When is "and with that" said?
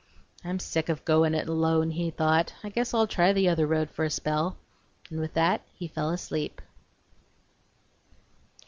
5.11-5.61